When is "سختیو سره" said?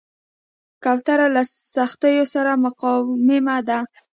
1.75-2.51